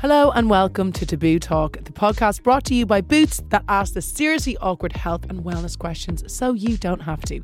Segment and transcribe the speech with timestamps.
[0.00, 3.92] Hello and welcome to Taboo Talk, the podcast brought to you by Boots that asks
[3.92, 7.42] the seriously awkward health and wellness questions so you don't have to.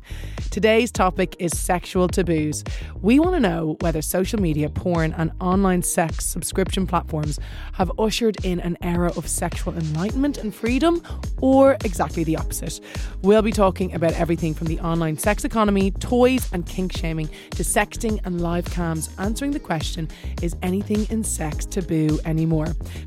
[0.49, 2.63] Today's topic is sexual taboos.
[2.99, 7.39] We want to know whether social media, porn, and online sex subscription platforms
[7.73, 11.03] have ushered in an era of sexual enlightenment and freedom,
[11.39, 12.79] or exactly the opposite.
[13.21, 17.61] We'll be talking about everything from the online sex economy, toys and kink shaming, to
[17.61, 20.09] sexting and live cams, answering the question
[20.41, 22.46] is anything in sex taboo anymore?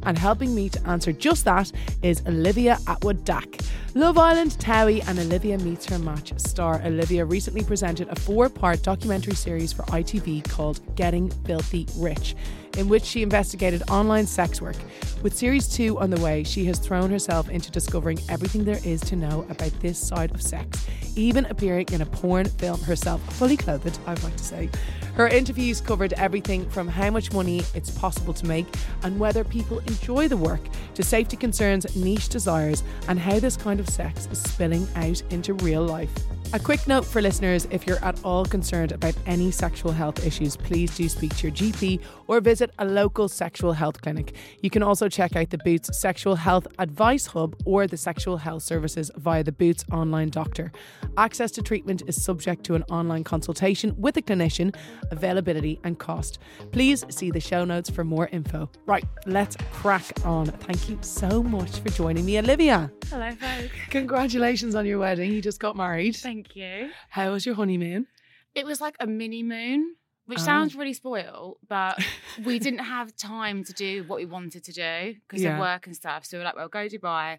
[0.03, 3.61] And helping me to answer just that is Olivia Attwood Dack.
[3.95, 8.83] Love Island, Towie, and Olivia Meets Her Match star Olivia recently presented a four part
[8.83, 12.37] documentary series for ITV called Getting Filthy Rich,
[12.77, 14.77] in which she investigated online sex work.
[15.23, 19.01] With series two on the way, she has thrown herself into discovering everything there is
[19.03, 23.57] to know about this side of sex, even appearing in a porn film herself, fully
[23.57, 24.71] clothed, I'd like to say.
[25.15, 28.67] Her interviews covered everything from how much money it's possible to make
[29.03, 30.61] and whether people enjoy the work,
[30.95, 35.55] to safety concerns, niche desires, and how this kind of sex is spilling out into
[35.55, 36.13] real life.
[36.53, 40.57] A quick note for listeners if you're at all concerned about any sexual health issues,
[40.57, 44.35] please do speak to your GP or visit a local sexual health clinic.
[44.61, 48.65] You can also check out the Boots Sexual Health Advice Hub or the Sexual Health
[48.65, 50.73] Services via the Boots Online Doctor.
[51.17, 54.75] Access to treatment is subject to an online consultation with a clinician,
[55.13, 56.41] availability, and cost.
[56.73, 58.69] Please see the show notes for more info.
[58.87, 60.47] Right, let's crack on.
[60.47, 62.91] Thank you so much for joining me, Olivia.
[63.09, 63.71] Hello, Vogue.
[63.91, 65.31] Congratulations on your wedding.
[65.31, 66.17] You just got married.
[66.17, 66.91] Thank you.
[67.11, 68.07] How was your honeymoon?
[68.55, 69.95] It was like a mini moon,
[70.27, 70.43] which Oh.
[70.45, 71.99] sounds really spoiled, but
[72.45, 75.55] we didn't have time to do what we wanted to do because Yeah.
[75.55, 76.25] of work and stuff.
[76.25, 77.39] So we're like, well, go Dubai.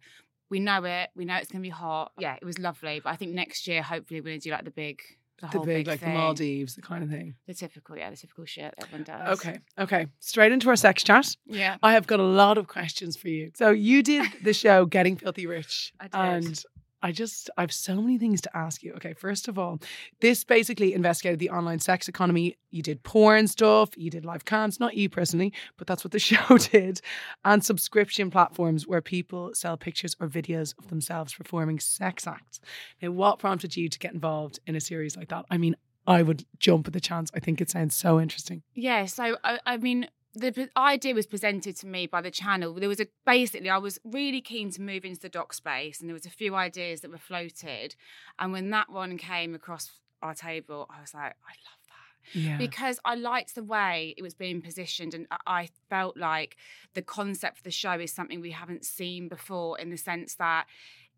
[0.49, 1.09] We know it.
[1.15, 2.11] We know it's going to be hot.
[2.19, 2.99] Yeah, it was lovely.
[3.03, 4.99] But I think next year, hopefully, we're going to do like the big,
[5.41, 6.13] the, The big, big, like thing.
[6.13, 7.35] the Maldives, the kind of thing.
[7.47, 9.39] The typical, yeah, the typical shit that everyone does.
[9.39, 10.07] Okay, okay.
[10.19, 11.35] Straight into our sex chat.
[11.45, 11.77] Yeah.
[11.81, 13.51] I have got a lot of questions for you.
[13.55, 15.93] So you did the show Getting Filthy Rich.
[16.01, 16.15] I did.
[16.45, 16.63] And
[17.03, 18.93] I just I have so many things to ask you.
[18.93, 19.79] Okay, first of all,
[20.19, 22.57] this basically investigated the online sex economy.
[22.69, 26.19] You did porn stuff, you did live cams, not you personally, but that's what the
[26.31, 27.01] show did.
[27.43, 32.59] And subscription platforms where people sell pictures or videos of themselves performing sex acts.
[33.01, 35.45] Now, what prompted you to get involved in a series like that?
[35.49, 35.75] I mean,
[36.07, 37.31] I would jump at the chance.
[37.33, 38.63] I think it sounds so interesting.
[38.73, 42.73] Yeah, so I, I mean, the idea was presented to me by the channel.
[42.73, 46.09] There was a basically, I was really keen to move into the doc space, and
[46.09, 47.95] there was a few ideas that were floated.
[48.39, 49.91] And when that one came across
[50.21, 52.57] our table, I was like, I love that Yeah.
[52.57, 56.55] because I liked the way it was being positioned, and I- I felt like
[56.93, 60.67] the concept for the show is something we haven't seen before in the sense that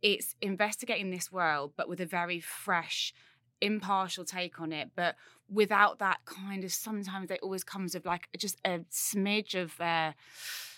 [0.02, 3.14] it's investigating this world, but with a very fresh,
[3.62, 5.16] impartial take on it, but
[5.54, 10.14] without that kind of sometimes it always comes with like just a smidge of uh,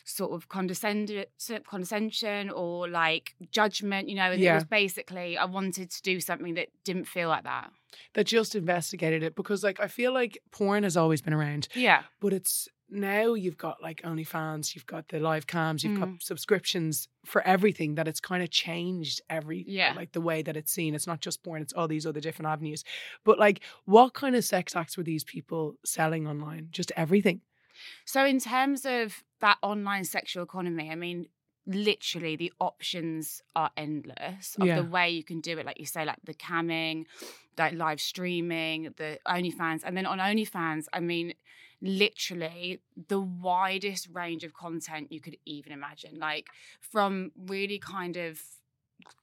[0.03, 1.25] sort of condescend-
[1.67, 4.31] condescension or like judgment, you know.
[4.31, 7.71] And it was basically I wanted to do something that didn't feel like that.
[8.13, 12.03] that just investigated it because like I feel like porn has always been around, Yeah.
[12.19, 16.23] but it's now you've got like OnlyFans, you've got the live cams, you've got mm.
[16.23, 19.93] subscriptions for everything that it's kind of changed every Yeah.
[19.95, 20.93] like the way that it's seen.
[20.93, 22.83] It's not just porn, it's all these other different avenues.
[23.23, 26.67] But like what kind of sex acts were these people selling online?
[26.71, 27.41] Just everything.
[28.05, 31.27] So, in terms of that online sexual economy, I mean,
[31.67, 34.75] literally the options are endless of Yeah.
[34.81, 35.65] the way you can do it.
[35.65, 37.05] Like you say, like the camming,
[37.57, 39.81] like live streaming, the OnlyFans.
[39.83, 41.33] And then on OnlyFans, I mean,
[41.81, 46.19] literally the widest range of content you could even imagine.
[46.19, 46.47] Like
[46.79, 48.41] from really kind of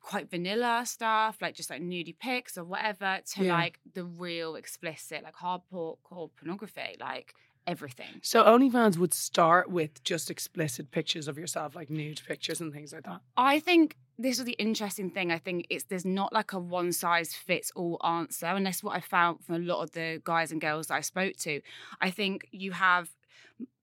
[0.00, 3.56] quite vanilla stuff, like just like nudie pics or whatever, to Yeah.
[3.56, 7.34] like the real explicit, like hardcore core pornography, like
[7.66, 8.20] everything.
[8.22, 12.92] So OnlyFans would start with just explicit pictures of yourself, like nude pictures and things
[12.92, 13.20] like that.
[13.36, 15.30] I think this is the interesting thing.
[15.30, 18.96] I think it's there's not like a one size fits all answer, and that's what
[18.96, 21.60] I found from a lot of the guys and girls that I spoke to.
[22.00, 23.10] I think you have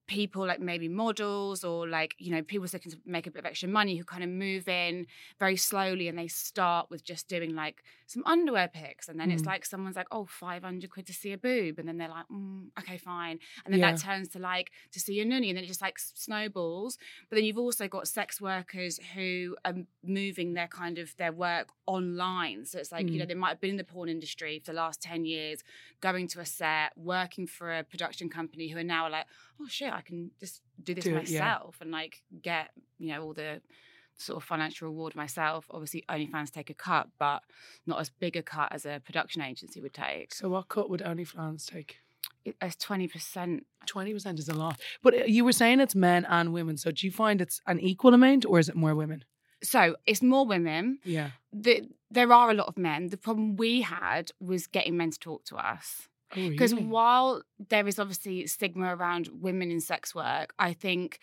[0.09, 3.45] people like maybe models or like you know people looking to make a bit of
[3.45, 5.05] extra money who kind of move in
[5.39, 9.43] very slowly and they start with just doing like some underwear pics and then it's
[9.43, 9.51] Mm.
[9.53, 12.65] like someone's like oh 500 quid to see a boob and then they're like mm,
[12.79, 13.91] okay fine and then Yeah.
[13.91, 16.97] that turns to like to see a nunny and then it just like snowballs
[17.29, 21.67] but then you've also got sex workers who are moving their kind of their work
[21.85, 23.27] online so it's like you know Mm.
[23.27, 25.63] they might have been in the porn industry for the last 10 years
[26.01, 29.25] going to a set working for a production company who are now like
[29.61, 31.39] oh shit i can just do this Do it, yeah.
[31.41, 32.65] myself and like get
[32.97, 33.61] you know all the
[34.17, 37.41] sort of financial reward myself obviously onlyfans take a cut but
[37.85, 41.01] not as big a cut as a production agency would take So what cut would
[41.01, 41.91] OnlyFans take?
[42.45, 43.65] it- it's twenty percent.
[43.85, 44.75] Twenty percent is a lot.
[45.05, 46.75] But uh, you were saying it's men and women.
[46.77, 49.23] So do you find it's an equal amount, or is it more women?
[49.63, 50.99] So it's more women.
[51.03, 51.29] Yeah.
[51.53, 53.07] The, there are a lot of men.
[53.07, 56.08] The problem we had was getting men to talk to us.
[56.35, 56.85] Oh, Because really?
[56.85, 61.19] while there is obviously stigma around women in sex work, I think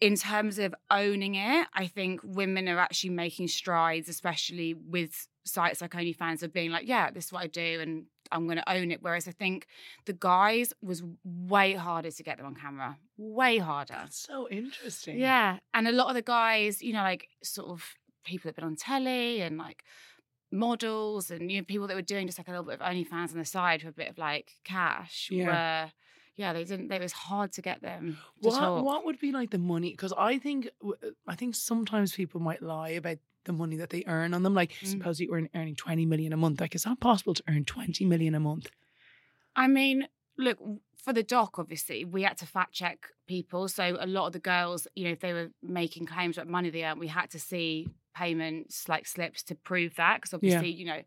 [0.00, 5.80] in terms of owning it, I think women are actually making strides, especially with sites
[5.80, 8.70] like OnlyFans, of being like, yeah, this is what I do and I'm going to
[8.72, 9.02] own it.
[9.02, 9.66] Whereas I think
[10.06, 13.94] the guys was way harder to get them on camera, way harder.
[13.94, 15.18] That's so interesting.
[15.18, 15.58] Yeah.
[15.72, 17.84] And a lot of the guys, you know, like sort of
[18.24, 19.84] people that have been on telly and like
[20.54, 23.32] models and you know people that were doing just like a little bit of OnlyFans
[23.32, 25.46] on the side for a bit of like cash Yeah.
[25.46, 25.92] were
[26.36, 28.84] yeah, they didn't it was hard to get them to What talk.
[28.84, 29.90] what would be like the money?
[29.92, 30.68] Because I think
[31.28, 34.54] I think sometimes people might lie about the money that they earn on them.
[34.54, 34.86] Like, Mm.
[34.86, 36.60] suppose you earn earning twenty million a month.
[36.60, 38.66] Like, is that possible to earn twenty million a month?
[39.54, 40.08] I mean,
[40.38, 40.58] look,
[40.96, 43.68] for the doc, obviously, we had to fact check people.
[43.68, 46.70] So a lot of the girls, you know, if they were making claims about money
[46.70, 50.16] they earned, we had to see payments like slips to prove that.
[50.20, 50.36] Because Yeah.
[50.36, 51.02] obviously, you know,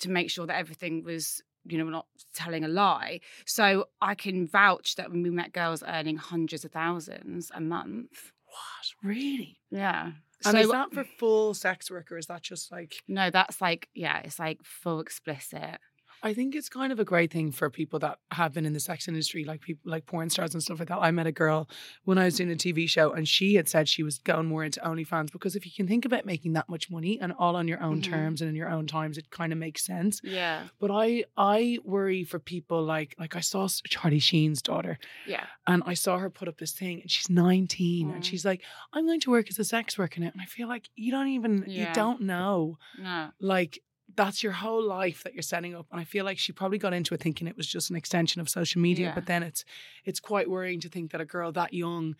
[0.00, 3.20] to make sure that everything was, you know, we're not telling a lie.
[3.44, 8.32] So I can vouch that when we met girls earning hundreds of thousands a month.
[8.46, 9.58] What really?
[9.70, 10.12] Yeah.
[10.44, 12.94] And so is that for full sex work, or is that just like?
[13.08, 15.78] no, that's like, yeah, it's like full explicit.
[16.22, 18.80] I think it's kind of a great thing for people that have been in the
[18.80, 20.98] sex industry, like people like porn stars and stuff like that.
[20.98, 21.68] I met a girl
[22.04, 24.64] when I was doing a TV show, and she had said she was going more
[24.64, 27.68] into OnlyFans because if you can think about making that much money and all on
[27.68, 28.04] your own Mhm.
[28.04, 30.20] terms and in your own times, it kind of makes sense.
[30.24, 30.68] Yeah.
[30.80, 35.46] But I I worry for people like like I saw Charlie Sheen's daughter Yeah.
[35.66, 38.14] and I saw her put up this thing and she's 19 Mm.
[38.14, 40.68] and she's like I'm going to work as a sex worker now and I feel
[40.68, 43.30] like you don't even you don't know No.
[43.40, 43.80] like
[44.16, 46.92] that's your whole life that you're setting up and I feel like she probably got
[46.94, 49.14] into it thinking it was just an extension of social media Yeah.
[49.14, 49.64] but then it's
[50.04, 52.16] it's quite worrying to think that a girl that young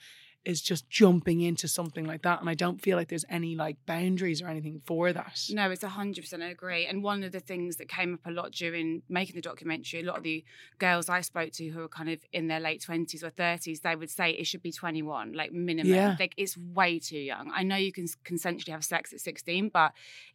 [0.47, 3.77] is just jumping into something like that and I don't feel like there's any like
[3.85, 5.41] boundaries or anything for that.
[5.51, 6.87] No, it's hundred percent I agree.
[6.87, 10.05] And one of the things that came up a lot during making the documentary, a
[10.05, 10.45] lot of the
[10.79, 13.97] girls I spoke to who are kind of in their late twenties or thirties, they
[13.97, 15.93] would say it should be twenty one, like minimum.
[15.93, 16.17] Yeah.
[16.19, 17.51] Like it's way too young.
[17.53, 19.93] I know you can consensually have sex at sixteen, but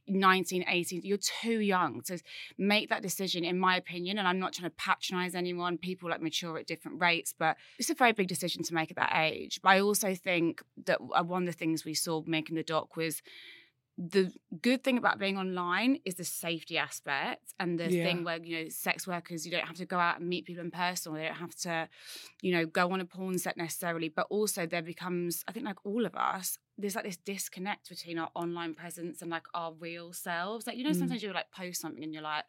[0.07, 2.19] 19, 18, you're too young to
[2.57, 4.17] make that decision, in my opinion.
[4.17, 5.77] And I'm not trying to patronize anyone.
[5.77, 8.97] People like mature at different rates, but it's a very big decision to make at
[8.97, 9.59] that age.
[9.61, 12.95] But I also think that uh, one of the things we saw making the doc
[12.95, 13.21] was
[13.97, 14.31] the
[14.61, 18.03] good thing about being online is the safety aspect and the Yeah.
[18.03, 20.63] thing where you know sex workers you don't have to go out and meet people
[20.63, 21.87] in person or they don't have to
[22.41, 25.85] you know go on a porn set necessarily but also there becomes i think like
[25.85, 30.13] all of us there's like this disconnect between our online presence and like our real
[30.13, 30.97] selves like you know Mm.
[30.99, 32.45] sometimes you like post something and you're like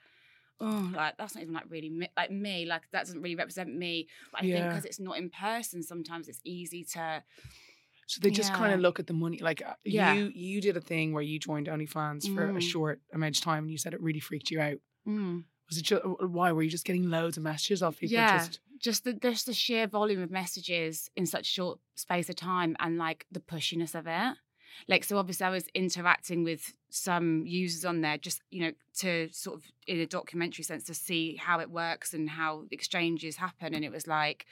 [0.63, 3.75] oh like that's not even like really me, like me like that doesn't really represent
[3.75, 7.23] me but i think because it's not in person sometimes it's easy to
[8.07, 9.39] So they just kind of look at the money.
[9.39, 10.13] Like uh, Yeah.
[10.15, 12.63] you, you did a thing where you joined OnlyFans for a Mm.
[12.73, 14.79] short amount of time, and you said it really freaked you out.
[15.07, 15.45] mm.
[15.69, 16.03] Was it just
[16.39, 18.19] why were you just getting loads of messages off people?
[18.19, 18.37] Yeah.
[18.39, 22.77] Just just the just the sheer volume of messages in such short space of time
[22.81, 24.37] and like the pushiness of it
[24.89, 29.29] like so obviously i was interacting with some users on there just you know to
[29.33, 33.75] sort of in a documentary sense to see how it works and how exchanges happen
[33.75, 34.45] and it was like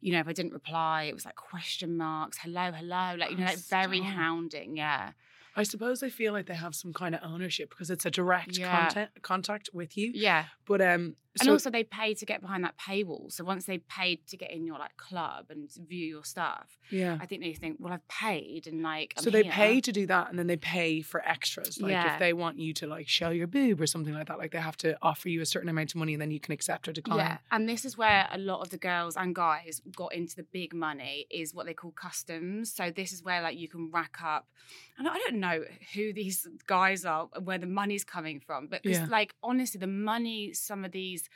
[0.00, 3.36] you know if i didn't reply it was like question marks hello hello like you
[3.36, 5.10] know Oh, like very hounding yeah
[5.56, 8.56] I suppose they feel like they have some kind of ownership because it's a direct
[8.56, 8.70] Yeah.
[8.70, 10.12] content contact with you.
[10.14, 13.64] yeah But um, and so also they pay to get behind that paywall so once
[13.66, 17.18] they've paid to get in your like club and view your stuff yeah.
[17.20, 19.12] I think they think, well, I've paid and like.
[19.16, 19.52] I'm so they here.
[19.52, 21.78] pay to do that, and then they pay for extras.
[21.80, 22.14] Like Yeah.
[22.14, 24.58] if they want you to like show your boob or something like that, like they
[24.58, 26.92] have to offer you a certain amount of money, and then you can accept or
[26.92, 27.18] decline.
[27.18, 30.44] Yeah, and this is where a lot of the girls and guys got into the
[30.44, 32.72] big money is what they call customs.
[32.72, 34.46] So this is where like you can rack up,
[34.98, 35.64] and I don't know
[35.94, 39.06] who these guys are, and where the money's coming from, but Yeah.
[39.10, 41.27] like honestly, the money some of these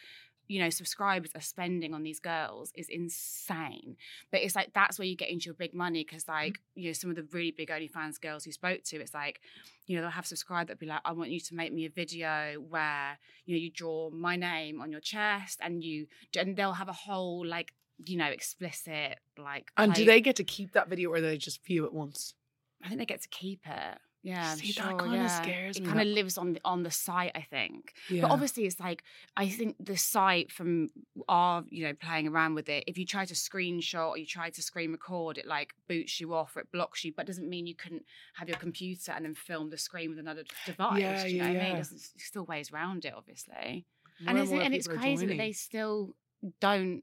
[0.49, 3.97] you know subscribers are spending on these girls is insane.
[4.31, 6.45] But it's like that's where you get into your big money because mm-hmm.
[6.45, 9.41] like you know some of the really big OnlyFans girls who spoke to it's like
[9.87, 11.91] you know they'll have subscribed that'll be like I want you to make me a
[11.91, 16.07] video where you know you draw my name on your chest and you
[16.39, 17.73] and they'll have a whole like
[18.05, 21.39] you know explicit like And do they get to keep that video, or do they
[21.39, 22.35] just view it once?
[22.83, 25.43] I think they get to keep it yeah I'm See, that sure, kinda yeah.
[25.43, 28.23] scares it me, kind of lives on the on the site I think Yeah.
[28.23, 29.03] but obviously, it's like
[29.37, 30.91] I think the site from
[31.29, 32.85] our, you know, playing around with it.
[32.87, 36.35] If you try to screenshot or you try to screen record, it like boots you
[36.35, 37.13] off or it blocks you.
[37.17, 40.45] But doesn't mean you couldn't have your computer and then film the screen with another
[40.67, 41.01] device.
[41.01, 41.75] Yeah, do you know yeah, what I mean?
[41.75, 43.87] There's still ways around it, obviously.
[44.21, 46.15] More and more and it's crazy that they still
[46.61, 47.03] don't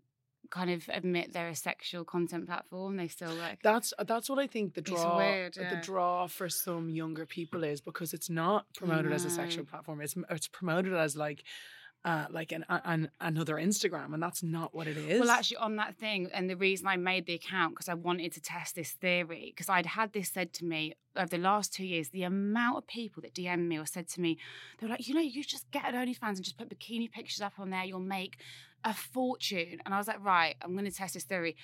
[0.49, 2.97] kind of admit they're a sexual content platform.
[2.97, 6.89] They still like That's that's what I think the draw weird, the draw for some
[6.89, 10.01] younger people is because it's not promoted as a sexual platform.
[10.01, 11.43] It's it's promoted as like
[12.05, 15.19] uh like an, an another Instagram and that's not what it is.
[15.19, 18.31] Well, actually, on that thing, and the reason I made the account because I wanted
[18.33, 21.85] to test this theory because I'd had this said to me over the last two
[21.85, 22.09] years.
[22.09, 24.37] The amount of people that DM me or said to me,
[24.79, 27.41] they were like, you know, you just get an OnlyFans and just put bikini pictures
[27.41, 27.83] up on there.
[27.83, 28.37] You'll make
[28.83, 29.79] a fortune.
[29.85, 31.55] And I was like, right, I'm going to test this theory.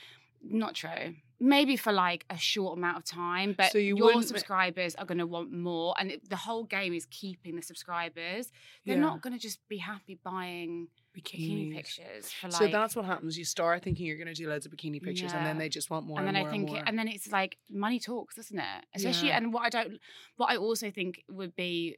[0.48, 1.16] Not true.
[1.40, 5.18] Maybe for like a short amount of time, but So you your subscribers are going
[5.18, 8.52] to want more, and it, the whole game is keeping the subscribers.
[8.86, 9.02] They're Yeah.
[9.02, 11.76] not going to just be happy buying bikini Bikinis.
[11.76, 12.58] pictures for like.
[12.58, 13.38] So that's what happens.
[13.38, 15.90] You start thinking you're going to do loads of bikini pictures, and then they just
[15.90, 18.00] want more and and, then more I think, and it, and then it's like money
[18.00, 18.86] talks, isn't it?
[18.94, 19.38] Especially, Yeah.
[19.38, 20.00] and what I don't,
[20.38, 21.98] what I also think would be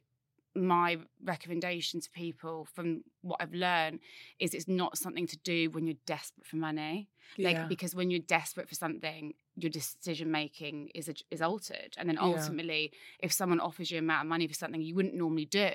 [0.66, 4.00] my recommendation to people from what I've learned
[4.38, 7.08] is it's not something to do when you're desperate for money.
[7.36, 7.66] Like yeah.
[7.66, 12.16] because when you're desperate for something, your decision making is a, is altered, and then
[12.16, 12.22] Yeah.
[12.22, 15.74] ultimately, if someone offers you a amount of money for something you wouldn't normally do,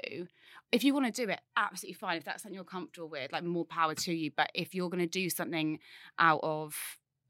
[0.71, 2.17] if you want to do it, absolutely fine.
[2.17, 4.31] If that's something you're comfortable with, like more power to you.
[4.35, 5.79] But if you're going to do something
[6.17, 6.75] out of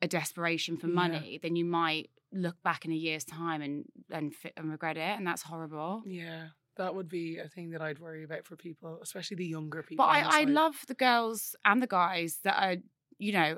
[0.02, 0.94] a desperation for Yeah.
[0.94, 5.18] money, then you might look back in a year's time and and and regret it,
[5.18, 6.02] and that's horrible.
[6.06, 9.84] yeah, that would be a thing that I'd worry about for people, especially the younger
[9.84, 10.06] people.
[10.06, 12.78] But I, I love the girls and the guys that are,
[13.18, 13.58] you know,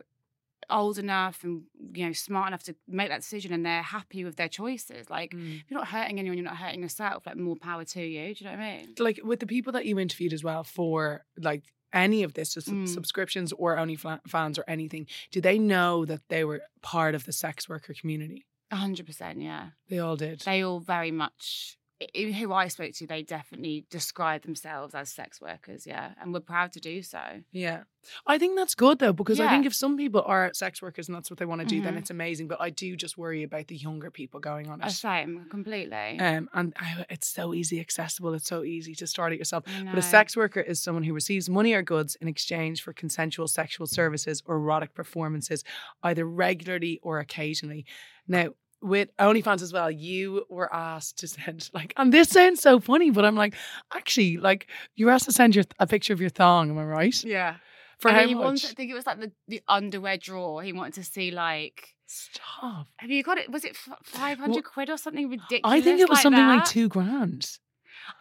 [0.70, 1.62] old enough and
[1.94, 5.10] you know smart enough to make that decision and they're happy with their choices.
[5.12, 5.58] Like Mm.
[5.60, 7.26] if you're not hurting anyone, you're not hurting yourself.
[7.28, 8.34] Like more power to you.
[8.34, 8.96] Do you know what I mean?
[8.98, 12.68] like with the people that you interviewed as well for like any of this just
[12.70, 12.88] Mm.
[12.88, 13.96] subscriptions or only
[14.28, 18.46] fans or anything do they know that they were part of the sex worker community
[18.72, 19.70] A hundred percent, yeah.
[19.88, 21.78] they all did They all very much.
[22.14, 26.74] Who I spoke to, they definitely describe themselves as sex workers, yeah, and we're proud
[26.74, 27.20] to do so.
[27.52, 27.84] yeah
[28.28, 31.16] i think that's good though because i think if some people are sex workers and
[31.16, 31.98] that's what they want to do then Mhm.
[31.98, 34.92] it's amazing but i do just worry about the younger people going on I it
[34.92, 36.20] same completely.
[36.20, 39.98] um, and I, it's so easy accessible it's so easy to start it yourself But
[39.98, 43.88] a sex worker is someone who receives money or goods in exchange for consensual sexual
[43.88, 45.64] services or erotic performances,
[46.04, 47.86] either regularly or occasionally.
[48.28, 48.50] Now,
[48.86, 53.10] with OnlyFans as well, you were asked to send like, and this sounds so funny,
[53.12, 53.56] but I'm like,
[53.94, 56.70] actually, like, you were asked to send your a picture of your thong.
[56.70, 57.24] Am I right?
[57.24, 57.56] yeah.
[57.98, 58.44] For And how he much?
[58.44, 60.62] wanted, I think it was like the, the underwear drawer.
[60.62, 61.96] He wanted to see like.
[62.08, 62.88] Stop.
[62.98, 63.50] Have you got it?
[63.52, 65.62] Was it five hundred Well, quid or something ridiculous?
[65.64, 67.58] I think it was like something like two grand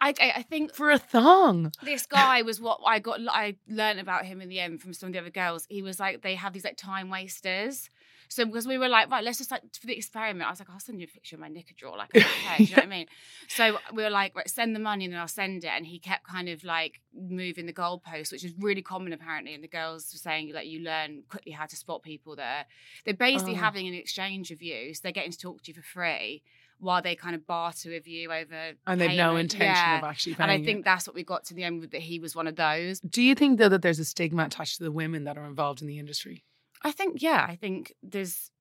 [0.01, 1.71] I, I I think for a thong.
[1.83, 3.19] this guy was what I got.
[3.29, 5.65] I learned about him in the end from some of the other girls.
[5.69, 7.89] He was like they have these like time wasters.
[8.29, 10.47] So because we were like right, let's just like for the experiment.
[10.47, 11.97] I was like, I'll send you a picture of my knicker drawer.
[11.97, 12.57] Like I don't care.
[12.57, 13.07] Do you know what I mean?
[13.47, 15.67] So we were like, right, send the money and then I'll send it.
[15.75, 19.53] And he kept kind of like moving the goalposts, which is really common apparently.
[19.53, 22.65] And the girls were saying like you learn quickly how to spot people there.
[23.05, 23.57] They're basically Oh.
[23.59, 26.41] having an exchange of you, so they're getting to talk to you for free.
[26.77, 29.99] While they kind of barter with you over, And they've no intention Yeah.
[29.99, 30.49] of actually paying.
[30.49, 30.65] And I it.
[30.65, 32.99] think that's what we got to the end with that he was one of those.
[32.99, 35.81] Do you think though that there's a stigma attached to the women that are involved
[35.81, 36.43] in the industry?
[36.83, 38.51] I think, yeah, I think there's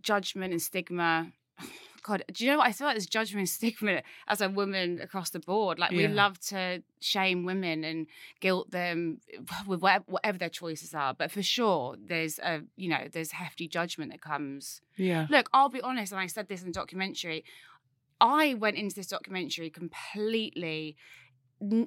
[0.00, 1.32] judgment and stigma.
[2.02, 2.68] God, do you know what?
[2.68, 5.78] I feel like there's judgment and stigma as a woman across the board.
[5.78, 8.06] Like, we love to shame women and
[8.40, 9.20] guilt them
[9.66, 11.14] with whatever, their choices are.
[11.14, 14.80] But for sure, there's a, you know, there's hefty judgment that comes.
[14.96, 15.26] Yeah.
[15.30, 17.44] Look, I'll be honest, and I said this in the documentary.
[18.20, 20.96] I went into this documentary completely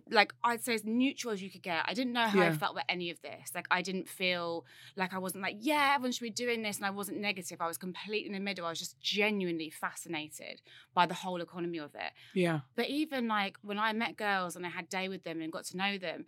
[0.09, 1.83] like I'd say as neutral as you could get.
[1.85, 3.51] I didn't know how I felt about any of this.
[3.53, 6.85] Like I didn't feel like I wasn't like, yeah, everyone should be doing this, and
[6.85, 7.61] I wasn't negative.
[7.61, 8.65] I was completely in the middle.
[8.65, 10.61] I was just genuinely fascinated
[10.93, 12.11] by the whole economy of it.
[12.33, 12.61] Yeah.
[12.75, 15.65] But even like when I met girls and I had day with them and got
[15.65, 16.25] to know them,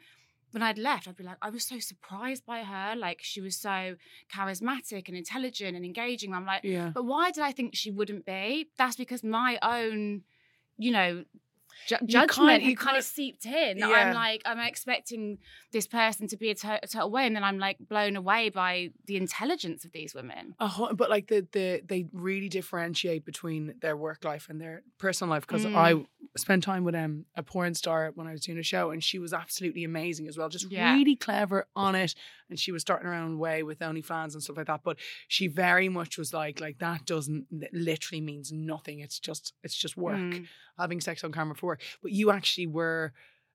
[0.51, 2.93] when I'd left, I'd be like, I was so surprised by her.
[2.95, 3.95] Like she was so
[4.31, 6.33] charismatic and intelligent and engaging.
[6.33, 6.91] I'm like, Yeah.
[6.93, 8.67] but why did I think she wouldn't be?
[8.77, 10.24] That's because my own,
[10.77, 11.24] you know,
[11.88, 13.77] ju- judgment had you kind of seeped in.
[13.77, 13.88] Yeah.
[13.88, 15.38] I'm like, I'm expecting
[15.71, 18.50] this person to be a, to- a total way, and then I'm like blown away
[18.50, 20.55] by the intelligence of these women.
[20.59, 25.29] Hu- but like the the they really differentiate between their work life and their personal
[25.31, 25.75] life because Mm.
[25.75, 26.05] I
[26.38, 29.19] spent time with um, a porn star when I was doing a show and she
[29.19, 30.93] was absolutely amazing as well just Yeah.
[30.93, 32.15] really clever on it
[32.50, 34.97] and she was starting her own way with OnlyFans and stuff like that but
[35.27, 39.97] she very much was like like that doesn't literally means nothing it's just it's just
[39.97, 40.47] work Mm.
[40.79, 43.13] having sex on camera for work but you actually were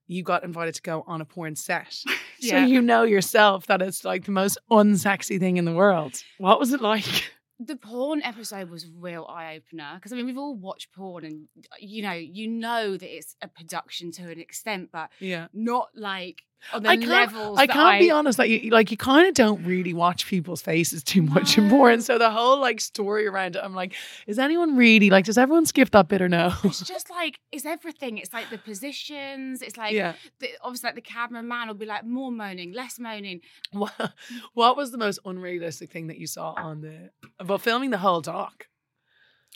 [0.09, 1.93] you got invited to go on a porn set.
[2.39, 2.65] So Yeah.
[2.67, 6.13] you know yourself that it's like the most unsexy thing in the world.
[6.37, 7.05] What was it like?
[7.59, 11.25] The porn episode was a real eye opener because I mean we've all watched porn
[11.25, 15.47] and uh, you know you know that it's a production to an extent, but yeah.
[15.53, 17.57] not like I can't.
[17.57, 18.37] I can't be honest.
[18.39, 21.95] Like you, like you kind of don't really watch people's faces too much porn.
[21.95, 21.99] No.
[21.99, 23.93] So the whole like story around it, I'm like,
[24.25, 25.25] is anyone really like?
[25.25, 26.53] Does everyone skip that bit or no?
[26.63, 28.17] It's just like it's everything.
[28.17, 29.61] It's like the positions.
[29.61, 30.13] It's like yeah.
[30.39, 33.41] the, obviously like the cameraman will be like more moaning, less moaning.
[33.71, 34.13] What,
[34.53, 38.21] what was the most unrealistic thing that you saw on the about filming the whole
[38.21, 38.67] doc?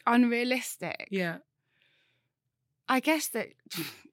[0.06, 1.08] Unrealistic.
[1.10, 1.38] Yeah.
[2.92, 3.48] I guess that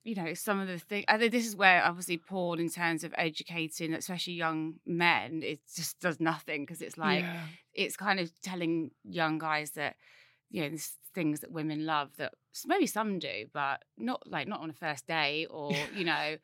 [0.04, 1.04] you know some of the things.
[1.08, 5.58] I think this is where obviously porn, in terms of educating, especially young men, it
[5.74, 7.42] just does nothing because it's like yeah.
[7.74, 9.96] it's kind of telling young guys that
[10.50, 12.32] you know there's things that women love that
[12.66, 16.36] maybe some do, but not like not on a first date or you know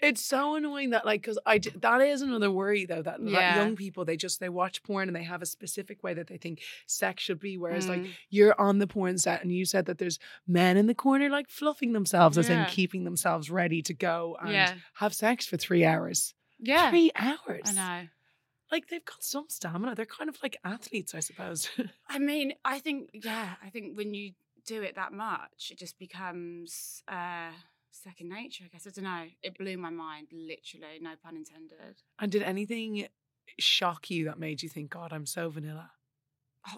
[0.00, 3.54] It's so annoying that like because I that is another worry though that, that Yeah.
[3.56, 6.38] young people they just they watch porn and they have a specific way that they
[6.38, 8.10] think sex should be whereas like Mm.
[8.30, 11.48] you're on the porn set and you said that there's men in the corner like
[11.48, 15.84] fluffing themselves as in keeping themselves ready to go and yeah have sex for three
[15.84, 16.34] hours.
[16.58, 17.62] yeah Three hours.
[17.64, 18.08] I know.
[18.70, 19.94] Like they've got some stamina.
[19.94, 21.68] They're kind of like athletes, I suppose.
[22.08, 24.32] I mean, I think yeah, I think when you
[24.66, 27.50] do it that much, it just becomes uh
[27.90, 28.64] second nature.
[28.64, 29.24] I guess I don't know.
[29.42, 30.98] It blew my mind, literally.
[31.00, 32.02] No pun intended.
[32.18, 33.06] and did anything
[33.58, 35.90] shock you that made you think, God, I'm so vanilla?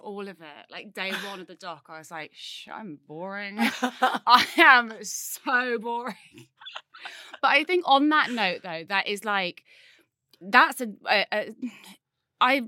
[0.03, 0.71] All of it.
[0.71, 3.57] Like day one of the doc, I was like, Shh, I'm boring.
[3.83, 6.49] I am so boring.
[7.41, 9.63] but I think on that note, though, that is like
[10.41, 11.55] that's a, a, a
[12.41, 12.63] I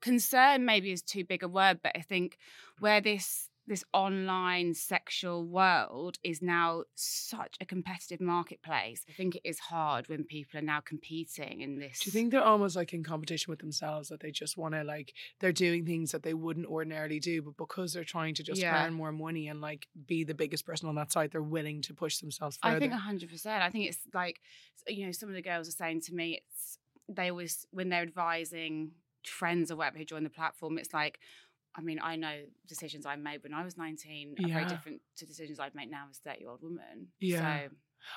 [0.00, 2.38] concern maybe is too big a word, but I think
[2.80, 9.04] where this this online sexual world is now such a competitive marketplace.
[9.08, 12.00] I think it is hard when people are now competing in this.
[12.00, 14.82] Do you think they're almost like in competition with themselves that they just want to
[14.82, 18.60] like they're doing things that they wouldn't ordinarily do, but because they're trying to just
[18.60, 18.84] Yeah.
[18.84, 21.94] earn more money and like be the biggest person on that site, they're willing to
[21.94, 22.76] push themselves further.
[22.76, 23.62] I think hundred percent.
[23.62, 24.40] I think it's like
[24.88, 28.02] you know, some of the girls are saying to me, it's they always when they're
[28.02, 28.92] advising
[29.24, 31.18] friends or whatever who join the platform, it's like,
[31.76, 35.26] I mean, I know decisions I made when I was nineteen are very different to
[35.26, 37.08] decisions I'd make now as a thirty year old woman.
[37.20, 37.68] Yeah.
[37.68, 37.74] So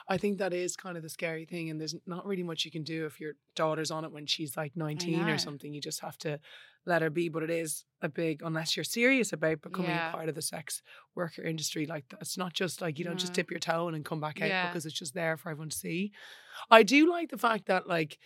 [0.09, 2.71] I think that is kind of the scary thing, and there's not really much you
[2.71, 5.71] can do if your daughter's on it when she's like 19 or something.
[5.75, 6.39] You just have to
[6.87, 7.29] let her be.
[7.29, 10.09] But it is a big, unless you're serious about becoming Yeah.
[10.09, 10.81] a part of the sex
[11.13, 12.19] worker industry, like that.
[12.21, 14.47] It's not just like you don't just dip your toe in and come back out
[14.49, 14.67] Yeah.
[14.67, 16.11] because it's just there for everyone to see.
[16.71, 18.17] I do like the fact that like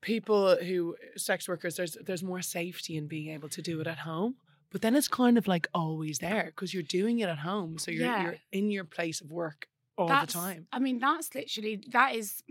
[0.00, 3.98] people who sex workers there's there's more safety in being able to do it at
[3.98, 4.36] home.
[4.72, 7.78] But then it's kind of like always there because you're doing it at home.
[7.78, 8.22] So you're Yeah.
[8.22, 9.66] you're in your place of work
[9.98, 10.66] all that's, the time.
[10.72, 12.42] I mean, that's literally that is.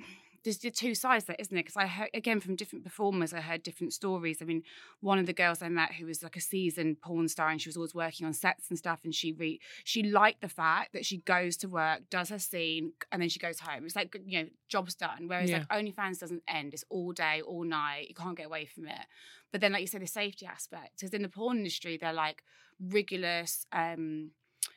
[0.43, 1.62] There's the two sides there, isn't it?
[1.65, 4.41] Because I heard again from different performers, I heard different stories.
[4.41, 4.63] I mean,
[5.02, 7.69] one of the girls I met who was like a seasoned porn star, and she
[7.69, 11.06] was always working on sets and stuff, and she re- she liked the fact that
[11.06, 13.86] she goes to work, does her scene, and then she goes home.
[13.86, 15.28] It's like you know, job's done.
[15.28, 18.08] Whereas like OnlyFans doesn't end; it's all day, all night.
[18.10, 19.06] You can't get away from it.
[19.52, 22.43] But then, like you said, the safety aspect, because in the porn industry, they're like
[22.80, 23.65] rigorous.
[23.71, 24.32] um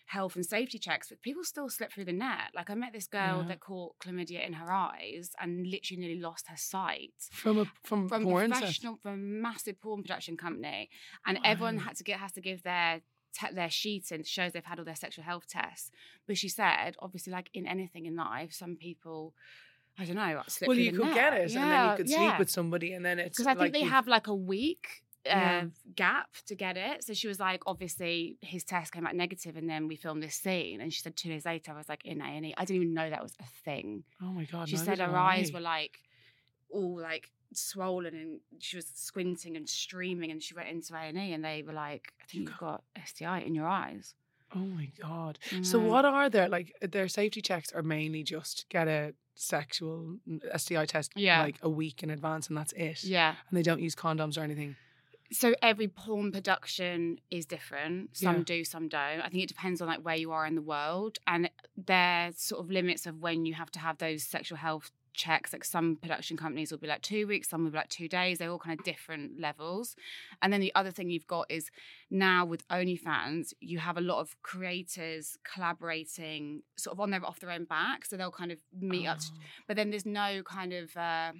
[0.06, 2.50] health and safety checks, but people still slip through the net.
[2.54, 3.48] Like I met this girl Yeah.
[3.48, 8.08] that caught chlamydia in her eyes and literally nearly lost her sight From a from,
[8.08, 10.90] from porn professional, from a massive porn production company,
[11.26, 13.00] and everyone had to get has to give their
[13.38, 15.90] te- their sheet and shows they've had all their sexual health tests.
[16.26, 19.34] But she said, obviously, like in anything in life, some people.
[19.98, 20.42] I don't know.
[20.48, 21.14] Slip Well, you could net.
[21.14, 22.16] get it, and then you could yeah.
[22.16, 25.04] sleep with somebody, and then it's Because I think like they have like a week
[25.24, 25.64] Yeah.
[25.94, 27.04] gap to get it.
[27.04, 30.34] So she was like, obviously, his test came out negative, and then we filmed this
[30.34, 30.80] scene.
[30.80, 32.46] And she said two days later, I was like in A and.
[32.56, 34.04] I didn't even know that was a thing.
[34.20, 34.68] Oh my god!
[34.68, 35.98] she said her eyes were like
[36.70, 40.30] all like swollen, and she was squinting and streaming.
[40.30, 42.58] And she went into A and E, and they were like, I think You you've
[42.58, 44.14] got STI in your eyes.
[44.54, 45.38] Oh my god!
[45.62, 46.74] So what are their like?
[46.82, 51.40] Their safety checks are mainly just get a sexual mm, STI test Yeah.
[51.42, 53.02] like a week in advance, and that's it.
[53.04, 53.34] Yeah.
[53.48, 54.76] And they don't use condoms or anything.
[55.32, 58.16] So every porn production is different.
[58.16, 58.42] Some Yeah.
[58.44, 59.20] do some don't.
[59.20, 62.60] I think it depends on like where you are in the world and there's sort
[62.64, 65.52] of limits of when you have to have those sexual health checks.
[65.52, 68.38] Like some production companies will be like two weeks some will be like two days.
[68.38, 69.94] They're all kind of different levels.
[70.40, 71.70] And then the other thing you've got is
[72.10, 77.40] now with onlyfans you have a lot of creators collaborating sort of on their off
[77.40, 79.38] their own back so they'll kind of meet up to Oh.
[79.66, 81.32] but then there's no kind of uh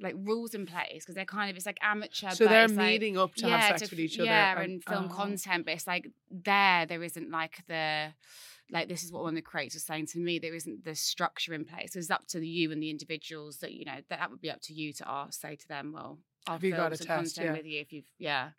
[0.00, 2.86] like rules in place because they're kind of it's like amateur So they're it's like-
[2.86, 4.26] meeting up to have sex f- with each other.
[4.26, 5.14] Yeah, and, film oh.
[5.14, 8.08] content, but it's like there, there isn't like the
[8.72, 10.38] like this is what one of the creators was saying to me.
[10.38, 11.96] There isn't the structure in place.
[11.96, 14.60] It's up to you and the individuals that you know that, that would be up
[14.62, 17.38] to you to ask, say to them, well, I'll Have you got a test?
[17.38, 17.52] Yeah.
[17.52, 18.50] with you if you've yeah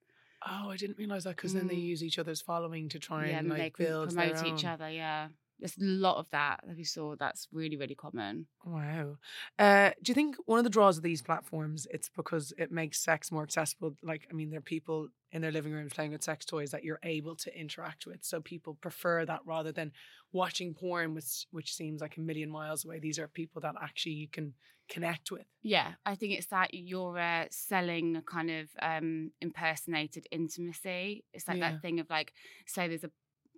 [0.45, 1.84] Oh, I didn't realize that because then they Mm.
[1.84, 4.89] use each other's following to try yeah, and and like build promote each other.
[4.89, 5.27] Yeah,
[5.62, 7.15] there's a lot of that that we saw.
[7.15, 8.47] That's really really common.
[8.63, 9.17] Wow.
[9.58, 13.00] Uh, do you think one of the draws of these platforms it's because it makes
[13.00, 13.95] sex more accessible?
[14.04, 16.84] Like, I mean, there are people in their living rooms playing with sex toys that
[16.84, 19.93] you're able to interact with, so people prefer that rather than
[20.32, 23.00] watching porn, which which seems like a million miles away.
[23.00, 24.54] These are people that actually you can
[24.88, 25.47] connect with.
[25.63, 31.24] Yeah, I think it's that you're uh, selling a kind of um, impersonated intimacy.
[31.34, 31.69] It's like Yeah.
[31.71, 32.34] that thing of like,
[32.65, 33.12] say there's a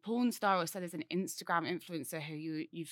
[0.03, 2.85] porn star or say there's an Instagram influencer who you you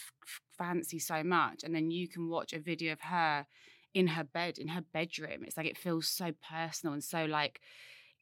[0.58, 3.46] fancy so much, and then you can watch a video of her
[3.94, 5.44] in her bed in her bedroom.
[5.44, 7.62] It's like it feels so personal and so like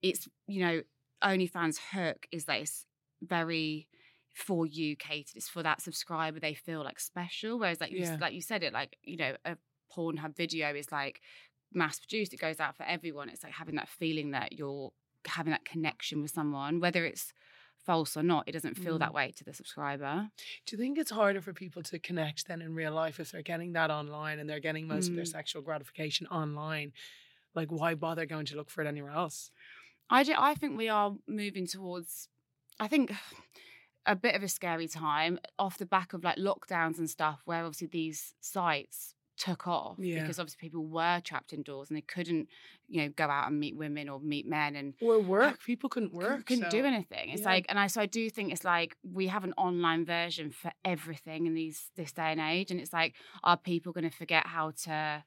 [0.01, 0.81] it's you know
[1.23, 2.85] OnlyFans hook is that it's
[3.21, 3.87] very
[4.33, 5.35] for you catered.
[5.35, 6.39] It's for that subscriber.
[6.39, 7.59] They feel like special.
[7.59, 8.17] Whereas like you Yeah.
[8.19, 9.57] like you said it like you know a
[9.95, 11.21] Pornhub video is like
[11.73, 12.33] mass produced.
[12.33, 13.29] It goes out for everyone.
[13.29, 14.91] It's like having that feeling that you're
[15.25, 17.33] having that connection with someone, whether it's
[17.85, 18.43] false or not.
[18.47, 18.99] It doesn't feel Mm.
[18.99, 20.29] that way to the subscriber.
[20.65, 23.41] Do you think it's harder for people to connect then in real life if they're
[23.41, 25.31] getting that online and they're getting most of their Mm.
[25.31, 26.93] sexual gratification online?
[27.55, 29.51] Like, why bother going to look for it anywhere else?
[30.09, 32.29] I do, I think we are moving towards.
[32.79, 33.11] I think.
[34.05, 37.63] A bit of a scary time off the back of like lockdowns and stuff, where
[37.63, 40.21] obviously these sites took off Yeah.
[40.21, 42.47] because obviously people were trapped indoors and they couldn't,
[42.87, 45.63] you know, go out and meet women or meet men and Or work.
[45.63, 46.45] People couldn't work.
[46.45, 47.29] couldn't do anything.
[47.29, 47.47] It's yeah.
[47.53, 50.71] like, and I so I do think it's like we have an online version for
[50.85, 54.45] everything in these this day and age, and it's like, are people going to forget
[54.45, 55.23] how to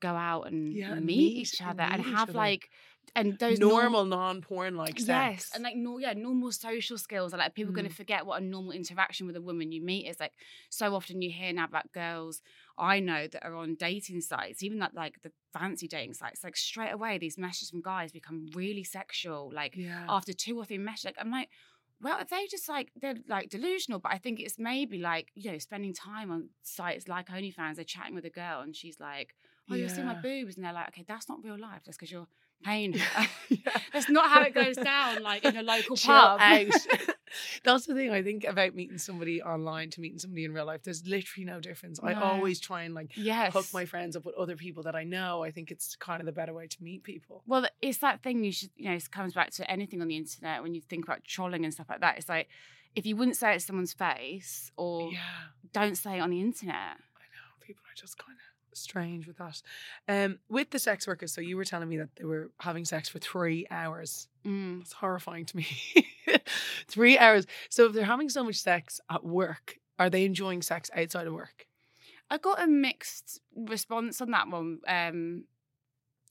[0.00, 2.36] go out and Yeah, and meet, meet- each other and each have other.
[2.38, 2.68] like
[3.14, 5.06] and those norm- normal, non-porn like sex.
[5.08, 7.90] Yes, and like no, yeah, normal social skills are like people going Mm.
[7.90, 10.32] to forget what a normal interaction with a woman you meet is like.
[10.70, 12.42] So often you hear now about girls
[12.78, 16.56] I know that are on dating sites, even that like the fancy dating sites, like
[16.56, 20.04] straight away these messages from guys become really sexual, like yeah.
[20.08, 21.06] after two or three messages.
[21.06, 21.48] Like, I'm like,
[22.02, 23.98] well, they just like they're like delusional?
[24.00, 27.76] But I think it's maybe like you know spending time on sites like OnlyFans.
[27.76, 29.34] They're chatting with a girl and she's like,
[29.70, 31.82] "Oh, you're seeing my boobs," and they're like, "Okay, that's not real life.
[31.86, 32.28] That's because you're
[32.64, 33.78] paying." her." Yeah.
[33.92, 36.40] That's not how it goes down, like in a local Chill pub.
[36.40, 36.66] out.
[37.64, 40.82] That's the thing I think about meeting somebody online to meeting somebody in real life.
[40.82, 42.00] There's literally no difference.
[42.02, 43.52] I always try and like yes.
[43.52, 45.44] hook my friends up with other people that I know.
[45.44, 47.42] I think it's kind of the better way to meet people.
[47.46, 50.16] Well, it's that thing you should, you know, it comes back to anything on the
[50.16, 52.16] internet when you think about trolling and stuff like that.
[52.18, 52.48] It's like,
[52.96, 55.18] if you wouldn't say it to someone's face or Yeah.
[55.72, 56.74] don't say it on the internet.
[56.74, 58.45] I know people are just kind of
[58.76, 59.62] strange with that.
[60.08, 63.08] Um, with the sex workers, so you were telling me that they were having sex
[63.08, 64.28] for three hours.
[64.44, 64.82] Mm.
[64.82, 65.66] It's horrifying to me.
[66.88, 67.46] three hours.
[67.68, 71.32] So if they're having so much sex at work, are they enjoying sex outside of
[71.32, 71.66] work?
[72.30, 74.80] I got a mixed response on that one.
[74.86, 75.44] Um,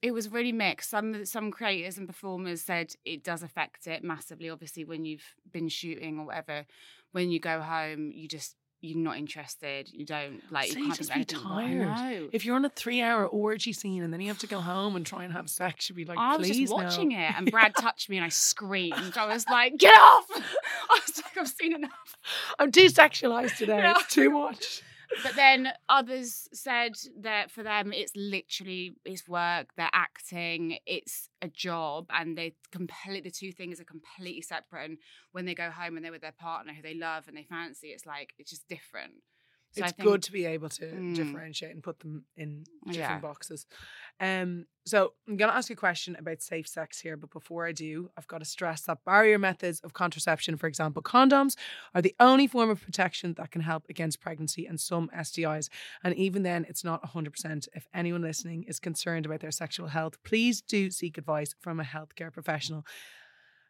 [0.02, 0.90] it was really mixed.
[0.90, 4.50] Some some creators and performers said it does affect it massively.
[4.50, 6.66] Obviously, when you've been shooting or whatever,
[7.12, 8.56] when you go home, you just
[8.86, 9.90] you're not interested.
[9.92, 10.72] You don't like.
[10.72, 11.82] So you you can't just be of anything.
[11.84, 12.30] I tired.
[12.32, 15.06] If you're on a three-hour orgy scene and then you have to go home and
[15.06, 17.20] try and have sex, you'd be like, I was just watching no.
[17.20, 19.18] it, and Brad touched me, and I screamed.
[19.18, 22.18] I was like, "Get off!" I was like, "I've seen enough."
[22.60, 23.76] I'm too sexualized today.
[23.86, 23.96] Yeah.
[24.00, 24.82] It's too much.
[25.24, 29.70] But then others said that for them, it's literally it's work.
[29.78, 30.78] They're acting.
[30.86, 34.90] It's a job, and they complete the two things are completely separate.
[34.90, 34.98] And
[35.32, 37.88] when they go home and they're with their partner who they love and they fancy,
[37.88, 39.14] it's like it's just different.
[39.76, 41.16] So it's think- good to be able to Mm.
[41.16, 43.20] differentiate and put them in different Yeah.
[43.20, 43.66] boxes.
[44.20, 47.72] Um, so I'm gonna ask you a question about safe sex here, but before I
[47.74, 51.58] do, I've got to stress that barrier methods of contraception, for example, condoms,
[51.94, 55.70] are the only form of protection that can help against pregnancy and some STIs.
[56.04, 57.68] And even then, it's not 100%.
[57.74, 61.84] If anyone listening is concerned about their sexual health, please do seek advice from a
[61.84, 62.86] healthcare professional.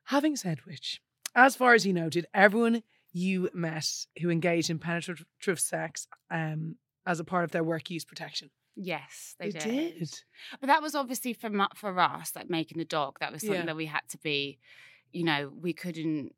[0.10, 1.02] Having said which,
[1.34, 2.84] as far as you know, did everyone
[3.16, 3.88] you met
[4.22, 6.76] who engaged in penetrative sex um,
[7.06, 8.50] as a part of their work use protection?
[8.76, 10.12] Yes, they, They did.
[10.60, 13.18] But that was obviously for for us, like making the dog.
[13.22, 13.66] That was something Yeah.
[13.68, 14.60] that we had to be.
[15.14, 16.36] You know, we couldn't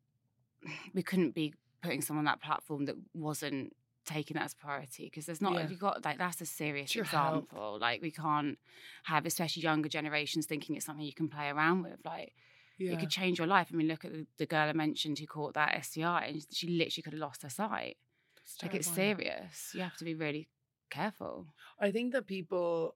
[0.94, 3.74] we couldn't be putting someone on that platform that wasn't
[4.06, 5.68] taking that as priority because there's not Yeah.
[5.68, 7.78] you got like that's a serious your example.
[7.80, 8.56] Like we can't
[9.04, 11.98] have especially younger generations thinking it's something you can play around with.
[12.04, 12.34] Like
[12.78, 12.92] Yeah.
[12.92, 13.68] it could change your life.
[13.72, 16.68] I mean, look at the, the girl I mentioned who caught that STI and she
[16.68, 17.96] literally could have lost her sight.
[18.36, 19.72] That's Like it's serious.
[19.74, 20.48] You have to be really
[20.90, 21.46] careful.
[21.80, 22.94] I think that people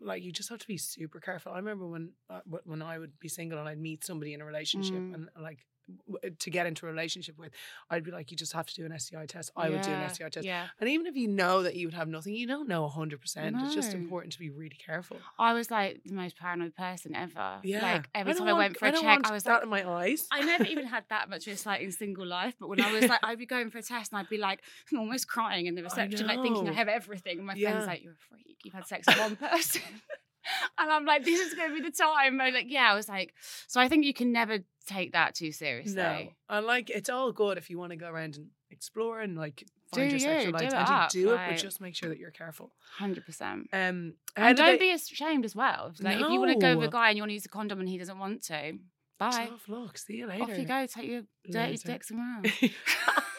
[0.00, 1.52] like you just have to be super careful.
[1.52, 4.44] I remember when uh, when I would be single and I'd meet somebody in a
[4.44, 5.14] relationship Mm.
[5.14, 5.66] and like
[6.12, 7.50] Uh, to get into a relationship with,
[7.88, 9.50] I'd be like, you just have to do an STI test.
[9.56, 10.46] I would do an Yeah, STI test.
[10.46, 10.66] Yeah.
[10.80, 13.62] And even if you know that you would have nothing, you don't know 100%.
[13.62, 15.18] It's just important to be really careful.
[15.38, 17.60] I was like the most paranoid person ever.
[17.62, 17.80] Yeah.
[17.82, 19.62] Like every don't time I went for a don't check, want I was that like,
[19.62, 20.26] in my eyes.
[20.30, 23.08] I never even had that much of a exciting single life, but when I was
[23.08, 24.60] like, I'd be going for a test and I'd be like
[24.92, 27.38] I'm almost crying in the reception, like thinking I have everything.
[27.38, 27.70] And my Yeah.
[27.70, 29.82] friend's like, You're a freak, you've had sex with one person.
[30.78, 32.40] and I'm like, This is going to be the time.
[32.40, 33.34] And like, yeah, I was like,
[33.66, 35.94] So I think you can never take that too seriously.
[35.96, 39.36] No, and like it's all good if you want to go around and explore and
[39.36, 40.92] like Do find your sexual you, do it identity.
[40.92, 42.72] up, do it, like- but just make sure that you're careful.
[43.00, 43.42] 100%.
[43.52, 45.92] Um, how And do don't they- be ashamed as well.
[46.00, 47.48] Like, if you want to go with a guy and you want to use a
[47.48, 48.78] condom and he doesn't want to,
[49.18, 49.46] bye.
[49.50, 49.96] Tough luck.
[49.98, 50.42] See you later.
[50.44, 51.88] Off you go, take your dirty Later.
[51.92, 52.50] dicks around.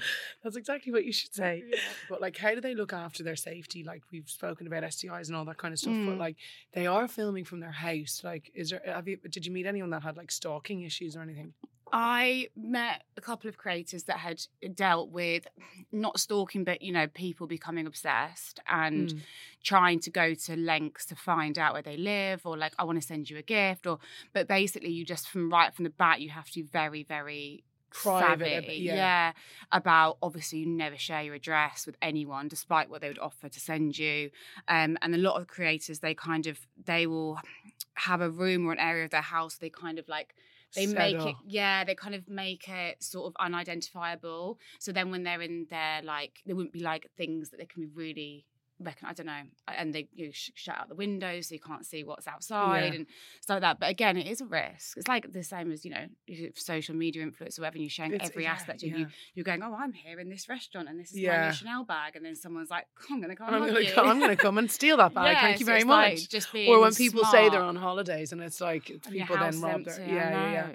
[0.42, 1.64] That's exactly what you should say.
[2.08, 3.84] But like, how do they look after their safety?
[3.84, 5.96] Like we've spoken about STIs and all that kind of stuff.
[6.04, 6.18] But Mm.
[6.18, 6.36] like,
[6.72, 8.22] they are filming from their house.
[8.24, 8.82] Like, is there?
[8.84, 9.16] Have you?
[9.28, 11.54] Did you meet anyone that had like stalking issues or anything?
[11.90, 14.42] I met a couple of creators that had
[14.74, 15.46] dealt with
[15.90, 19.22] not stalking, but you know, people becoming obsessed and Mm.
[19.64, 23.00] trying to go to lengths to find out where they live, or like, I want
[23.00, 23.98] to send you a gift, or
[24.34, 27.64] but basically, you just from right from the bat, you have to be very, very
[27.90, 28.94] Private, savvy, yeah.
[28.94, 29.32] yeah.
[29.72, 33.60] about obviously you never share your address with anyone, despite what they would offer to
[33.60, 34.30] send you.
[34.68, 37.40] Um, and a lot of creators, they kind of they will
[37.94, 40.34] have a room or an area of their house they kind of like
[40.74, 45.10] they Set make it yeah they kind of make it sort of unidentifiable so then
[45.10, 48.44] when they're in there like there wouldn't be like things that they can be really
[48.80, 51.84] reckon I don't know and they you sh- shut out the windows so you can't
[51.84, 52.98] see what's outside Yeah.
[52.98, 53.06] and
[53.40, 55.90] stuff like that but again it is a risk it's like the same as you
[55.90, 56.06] know
[56.54, 58.96] social media influence or whatever and you're showing It's- every yeah, aspect of yeah.
[58.98, 62.16] you you're going oh I'm here in this restaurant and this is my Chanel bag
[62.16, 63.92] and then someone's like oh, I'm gonna come I'm gonna, you.
[63.92, 65.36] co- I'm gonna come and steal that bag.
[65.38, 66.10] Thank you so very much.
[66.20, 69.26] like just or when people say they're on holidays and it's like it's And your
[69.26, 70.66] people then rob their yeah yeah yeah.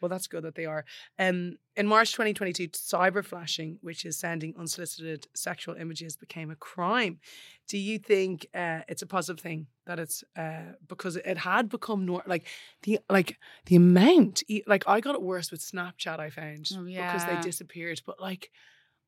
[0.00, 0.84] Well, that's good that they are.
[1.18, 7.20] Um, in March 2022, cyber flashing, which is sending unsolicited sexual images, became a crime.
[7.68, 12.06] Do you think uh, it's a positive thing that it's uh, because it had become
[12.06, 12.46] nor- like
[12.82, 14.42] the like the amount?
[14.48, 16.18] e- Like I got it worse with Snapchat.
[16.18, 18.50] I found Oh, because they disappeared, but like.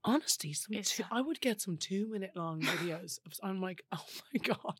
[0.04, 3.20] Honestly, some two, I would get some two minute long videos.
[3.24, 4.74] Of, I'm like, oh my god,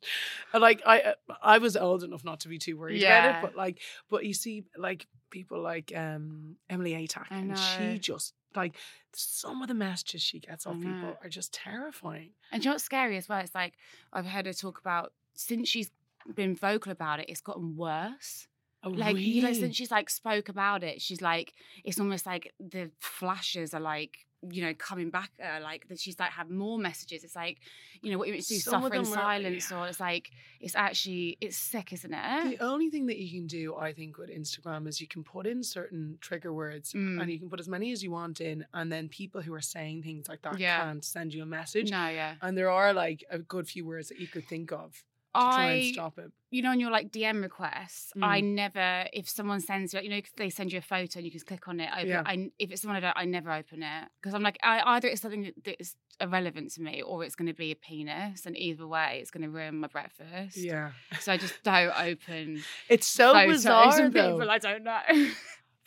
[0.51, 3.41] and like I uh, I was old enough not to be too worried about it,
[3.41, 8.75] but like, but you see, like people like um Emily Atack, and she just like
[9.13, 12.31] some of the messages she gets off people are just terrifying.
[12.51, 13.39] And you know what's scary as well?
[13.39, 13.73] It's like
[14.13, 15.91] I've heard her talk about since she's
[16.35, 18.47] been vocal about it, it's gotten worse.
[18.85, 22.53] Oh, Like you know, since she's like spoke about it, she's like it's almost like
[22.59, 26.77] the flashes are like you know coming back her, like that she's like have more
[26.77, 27.23] messages.
[27.23, 27.59] It's like
[28.01, 30.29] you know what you do, Some of suffer in them are- silence, or it's like
[30.59, 32.57] it's actually it's sick, isn't it?
[32.59, 35.45] The only thing that you can do, I think, with Instagram is you can put
[35.47, 37.21] in certain trigger words Mm.
[37.21, 39.61] and you can put as many as you want in, and then people who are
[39.61, 40.79] saying things like that Yeah.
[40.83, 41.91] can't send you a message.
[41.91, 42.35] No, yeah.
[42.41, 45.03] And there are like a good few words that you could think of
[45.33, 46.31] to try and I stop it.
[46.51, 48.53] you know, on your like DM requests, I Mm.
[48.55, 51.39] never, if someone sends you, you know, they send you a photo and you can
[51.41, 51.89] click on it.
[51.93, 52.23] Open, Yeah.
[52.25, 55.07] I, if it's someone I don't, I never open it because I'm like, I, either
[55.07, 58.45] it's something that- that is irrelevant to me or it's going to be a penis,
[58.45, 60.57] and either way, it's going to ruin my breakfast.
[60.57, 60.91] Yeah.
[61.19, 64.33] So I just don't open It's so bizarre though.
[64.37, 64.99] people I don't know.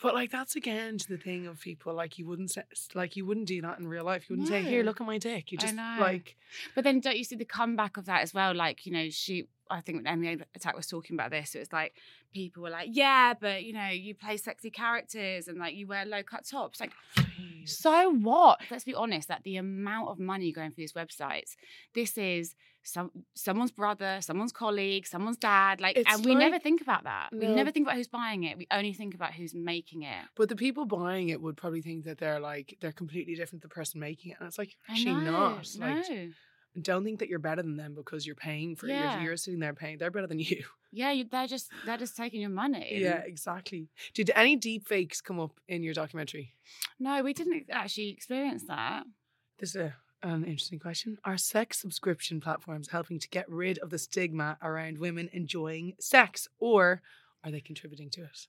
[0.01, 3.25] But like that's again to the thing of people like you wouldn't say like you
[3.25, 4.29] wouldn't do that in real life.
[4.29, 6.35] You wouldn't say, "Here, look at my dick." You just like
[6.75, 8.53] But then don't you see the comeback of that as well?
[8.53, 11.73] Like, you know, she I think when Emily Atack was talking about this, it was
[11.73, 11.93] like
[12.33, 16.05] people were like, Yeah, but you know, you play sexy characters and like you wear
[16.05, 16.79] low cut tops.
[16.79, 16.93] Like,
[17.65, 18.61] so what?
[18.69, 21.55] Let's be honest, that the amount of money going through these websites,
[21.93, 22.55] this is
[22.87, 25.81] some someone's brother, someone's colleague, someone's dad.
[25.81, 27.29] Like It's and we never think about that.
[27.33, 28.57] We never think about who's buying it.
[28.57, 30.23] We only think about who's making it.
[30.35, 33.67] But the people buying it would probably think that they're like they're completely different to
[33.67, 35.69] the person making it, and it's like actually know, not.
[35.77, 36.29] Like, no.
[36.81, 38.91] don't think that you're better than them because you're paying for it.
[38.91, 39.15] Yeah.
[39.15, 39.97] You're, you're sitting there paying.
[39.97, 40.63] They're better than you.
[40.93, 42.99] Yeah, you, they're just they're just taking your money.
[43.01, 43.89] Yeah, exactly.
[44.13, 46.53] Did any deep fakes come up in your documentary?
[46.99, 49.03] No, we didn't actually experience that.
[49.59, 51.17] This is a, an interesting question.
[51.23, 56.47] Are sex subscription platforms helping to get rid of the stigma around women enjoying sex,
[56.59, 57.01] or
[57.43, 58.47] are they contributing to it?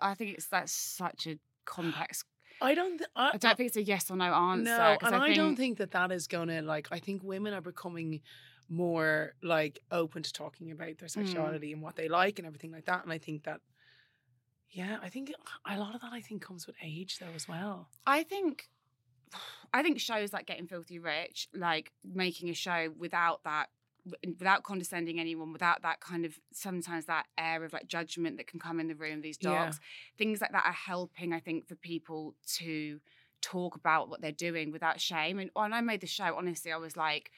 [0.00, 2.24] I think it's that's such a complex.
[2.60, 2.98] I don't.
[2.98, 4.64] Th- I, I don't think it's a yes or no answer.
[4.64, 6.88] No, and I, don't think that that is gonna like.
[6.90, 8.20] I think women are becoming
[8.68, 11.24] more like open to talking about their Hmm.
[11.24, 13.02] sexuality and what they like and everything like that.
[13.02, 13.60] And I think that,
[14.70, 15.32] yeah, I think
[15.66, 17.88] a lot of that I think comes with age though as well.
[18.06, 18.68] I think
[19.72, 23.68] I think shows like Getting Filthy Rich, like making a show without that
[24.38, 28.58] without condescending anyone, without that kind of sometimes that air of like judgment that can
[28.58, 29.20] come in the room.
[29.20, 29.50] These Yeah.
[29.66, 29.78] dogs,
[30.16, 33.00] things like that are helping, I think, for people to
[33.42, 35.38] talk about what they're doing without shame.
[35.38, 37.30] And when I made the show, honestly, I was like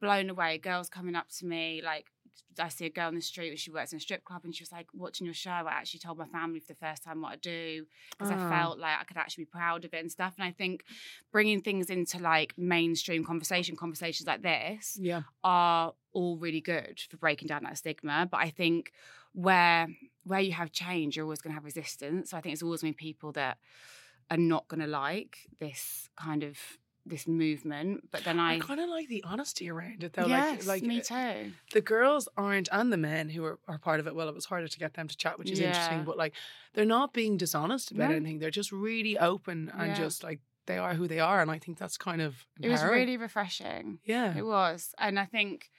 [0.00, 0.58] blown away.
[0.58, 2.10] Girls coming up to me, like
[2.58, 4.54] I see a girl on the street and she works in a strip club, and
[4.54, 7.22] she was like, "Watching your show, I actually told my family for the first time
[7.22, 8.46] what I do because Ah.
[8.46, 10.84] I felt like I could actually be proud of it and stuff." And I think
[11.32, 15.22] bringing things into like mainstream conversation, conversations like this, Yeah.
[15.44, 18.26] are all really good for breaking down that stigma.
[18.30, 18.92] But I think
[19.32, 19.88] where
[20.24, 22.30] where you have change, you're always going to have resistance.
[22.30, 23.58] So I think it's always been people that
[24.30, 26.58] are not going to like this kind of
[27.06, 28.08] this movement.
[28.10, 30.26] But then I, I, kind of like the honesty around it though.
[30.26, 31.52] yes, like, like me uh, too.
[31.72, 34.14] the girls aren't, and the men who are, are part of it.
[34.14, 36.04] Well, it was harder to get them to chat, which is interesting.
[36.04, 36.34] But like,
[36.74, 38.16] they're not being dishonest about No.
[38.16, 38.38] anything.
[38.38, 39.94] They're just really open and Yeah.
[39.96, 41.40] just like they are who they are.
[41.40, 43.98] And I think that's kind of It was really refreshing.
[44.04, 44.36] yeah.
[44.36, 44.94] It was.
[44.98, 45.70] And I think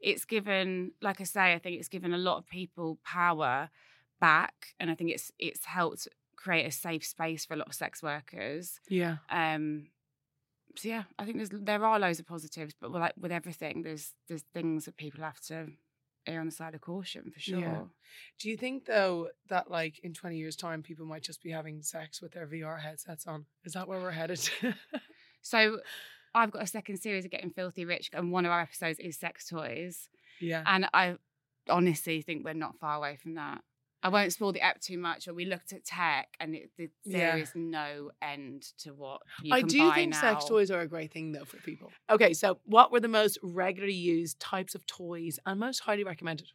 [0.00, 3.68] it's given, like I say, I think it's given a lot of people power
[4.18, 4.74] back.
[4.80, 8.02] And I think it's it's helped create a safe space for a lot of sex
[8.02, 8.80] workers.
[8.88, 9.16] Yeah.
[9.30, 9.88] Um
[10.76, 14.14] so yeah, I think there's there are loads of positives, but like with everything, there's
[14.28, 15.68] there's things that people have to
[16.26, 17.58] err on the side of caution for sure.
[17.60, 17.82] Yeah.
[18.38, 21.82] Do you think though that like in 20 years time people might just be having
[21.82, 23.46] sex with their VR headsets on?
[23.64, 24.40] Is that where we're headed?
[25.42, 25.78] So
[26.34, 29.18] I've got a second series of Getting Filthy Rich, and one of our episodes is
[29.18, 30.10] sex toys.
[30.40, 30.62] yeah.
[30.66, 31.16] And I
[31.68, 33.62] honestly think we're not far away from that.
[34.02, 36.88] I won't spoil the app too much, but we looked at tech and it, the,
[37.04, 37.42] there Yeah.
[37.42, 40.20] is no end to what you I do think now.
[40.20, 41.90] sex toys are a great thing though for people.
[42.08, 46.48] Okay, so what were the most regularly used types of toys and most highly recommended?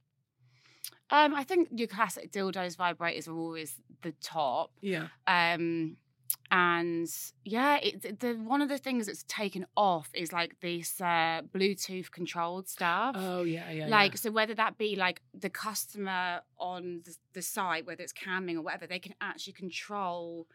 [1.12, 4.72] Um, I think your classic dildos, vibrators are always the top.
[4.82, 5.08] Yeah.
[5.28, 5.98] Um,
[6.52, 7.10] and
[7.44, 12.12] yeah, it, the one of the things that's taken off is like this uh, Bluetooth
[12.12, 13.16] controlled stuff.
[13.18, 13.88] Oh yeah, yeah.
[13.88, 18.56] like so whether that be like the customer on the, the site whether it's camming
[18.56, 20.48] or whatever they can actually control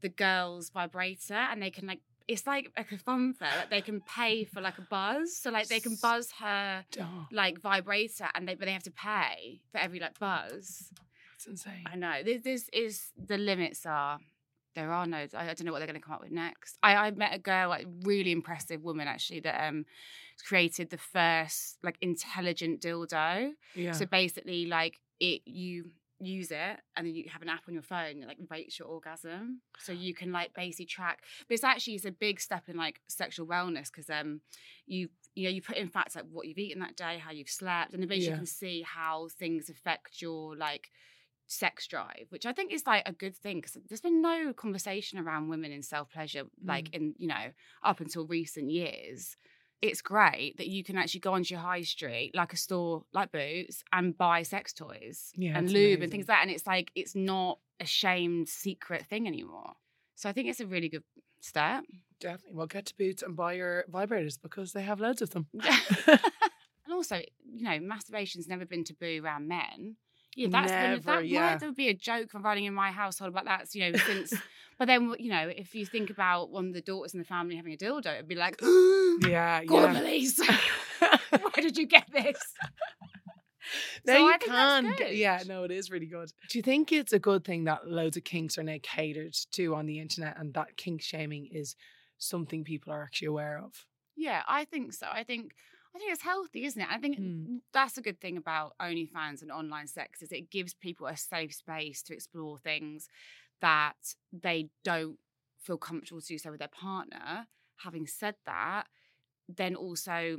[0.00, 4.44] the girl's vibrator and they can like it's like, a funfair like they can pay
[4.44, 7.06] for like a buzz so like they can buzz her yeah.
[7.06, 10.90] Oh, like vibrator and they but they have to pay for every like buzz
[11.32, 11.84] that's insane.
[11.86, 14.18] i know this, this is the limits are
[14.74, 16.78] there are no I, I don't know what they're going to come up with next
[16.82, 19.84] I, I met a girl like really impressive woman actually that um
[20.46, 23.92] created the first like intelligent dildo Yeah.
[23.92, 25.90] so basically, like it, you
[26.22, 28.88] use it, and then you have an app on your phone that like rates your
[28.88, 31.20] orgasm, so you can like basically track.
[31.48, 34.40] But it's actually it's a big step in like sexual wellness because um,
[34.86, 37.48] you you know you put in facts like what you've eaten that day, how you've
[37.50, 38.32] slept, and then basically Yeah.
[38.32, 40.90] you can see how things affect your like
[41.52, 45.18] sex drive, which I think is like a good thing because there's been no conversation
[45.18, 46.94] around women in self pleasure like Mm.
[46.94, 47.46] in you know
[47.82, 49.36] up until recent years
[49.82, 53.32] it's great that you can actually go onto your high street, like a store like
[53.32, 56.02] Boots, and buy sex toys Yeah, and lube amazing.
[56.02, 56.42] and things like that.
[56.42, 59.72] And it's like, it's not a shamed secret thing anymore.
[60.16, 61.02] So I think it's a really good
[61.40, 61.84] step.
[62.20, 62.56] Definitely.
[62.58, 65.46] Well, get to Boots and buy your vibrators because they have loads of them.
[66.06, 67.16] and also,
[67.50, 69.96] you know, masturbation's never been taboo around men.
[70.36, 71.40] Yeah, that's been, Never, that yeah.
[71.40, 73.74] might there would be a joke from running in my household about that.
[73.74, 74.32] You know, since
[74.78, 77.56] but then you know, if you think about one of the daughters in the family
[77.56, 78.60] having a dildo, it'd be like,
[79.28, 80.40] yeah, call the police.
[80.98, 82.36] Why did you get this?
[84.06, 84.94] Now So you I can.
[84.96, 86.30] get- yeah, no, it is really good.
[86.48, 89.74] Do you think it's a good thing that loads of kinks are now catered to
[89.74, 91.76] on the internet and that kink shaming is
[92.18, 93.72] something people are actually aware of?
[94.16, 95.06] Yeah, I think so.
[95.10, 95.52] I think
[95.94, 96.88] I think it's healthy, isn't it?
[96.90, 97.58] I think Hmm.
[97.72, 101.54] that's a good thing about OnlyFans and online sex is it gives people a safe
[101.54, 103.08] space to explore things
[103.60, 105.18] that they don't
[105.58, 107.46] feel comfortable to do so with their partner.
[107.78, 108.86] Having said that,
[109.48, 110.38] then also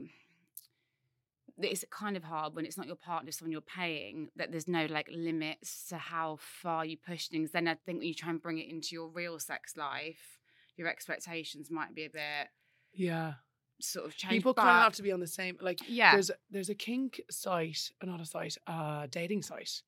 [1.58, 4.86] it's kind of hard when it's not your partner, someone you're paying, that there's no
[4.86, 7.52] like limits to how far you push things.
[7.52, 10.40] Then I think when you try and bring it into your real sex life,
[10.78, 12.48] your expectations might be a bit
[12.94, 13.36] Yeah.
[13.84, 14.34] Sort of changed.
[14.34, 16.13] People kind of have to be on the same like yeah.
[16.13, 19.82] there's there's a kink site, uh, not a site, a dating site.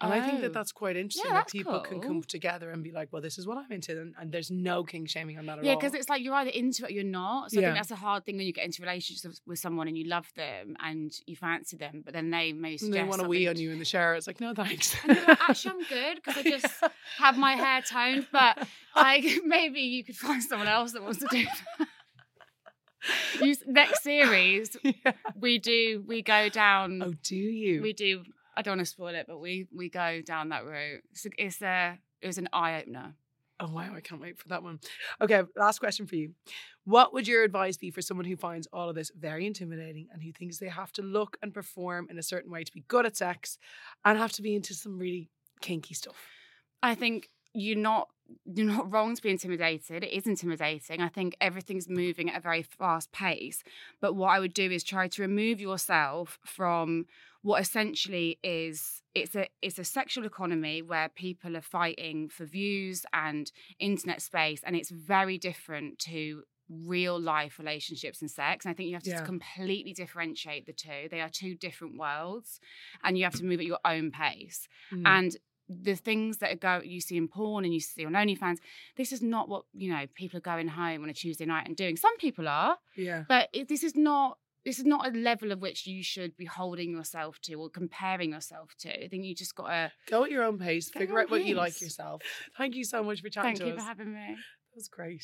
[0.00, 0.42] And I think Oh.
[0.42, 3.36] that that's quite interesting that's that people can come together and be like, well, this
[3.36, 4.00] is what I'm into.
[4.00, 5.78] And, and there's no kink shaming on that at Yeah, all.
[5.80, 7.50] because it's like you're either into it or you're not.
[7.50, 9.98] So I think that's a hard thing when you get into relationships with- someone and
[9.98, 13.26] you love them and you fancy them, but then they may And they want to
[13.28, 14.14] wee on you in the shower.
[14.14, 14.94] It's like, no, thanks.
[15.08, 16.88] Like, actually, I'm good because I just Yeah.
[17.16, 21.26] have my hair toned, but like maybe you could find someone else that wants to
[21.28, 21.88] do that.
[23.42, 25.12] You, next series, Yeah.
[25.38, 27.02] we do we go down.
[27.02, 27.82] Oh, do you?
[27.82, 28.24] We do.
[28.56, 31.02] I don't want to spoil it, but we we go down that route.
[31.12, 33.14] It's a, it's a it was an eye opener.
[33.60, 34.78] Oh wow, I can't wait for that one.
[35.20, 36.32] Okay, last question for you.
[36.84, 40.22] What would your advice be for someone who finds all of this very intimidating and
[40.22, 43.04] who thinks they have to look and perform in a certain way to be good
[43.04, 43.58] at sex
[44.04, 45.28] and have to be into some really
[45.60, 46.16] kinky stuff?
[46.82, 48.08] I think you're not
[48.44, 50.04] you're not wrong to be intimidated.
[50.04, 51.00] It is intimidating.
[51.00, 53.62] I think everything's moving at a very fast pace.
[54.00, 57.06] But what I would do is try to remove yourself from
[57.42, 63.06] what essentially is it's a it's a sexual economy where people are fighting for views
[63.12, 68.74] and internet space and it's very different to real life relationships and sex and i
[68.74, 69.24] think you have to yeah.
[69.24, 72.60] completely differentiate the two they are two different worlds
[73.02, 75.02] and you have to move at your own pace mm.
[75.06, 75.36] and
[75.68, 78.58] the things that go you see in porn and you see on OnlyFans,
[78.96, 81.76] this is not what you know people are going home on a Tuesday night and
[81.76, 81.96] doing.
[81.96, 85.60] Some people are, yeah, but it, this is not this is not a level of
[85.60, 89.04] which you should be holding yourself to or comparing yourself to.
[89.04, 91.54] I think you just got to go at your own pace, figure out what you
[91.54, 92.22] like yourself.
[92.56, 93.68] Thank you so much for chatting Thank to us.
[93.68, 94.36] Thank you for having me.
[94.36, 95.22] That was great.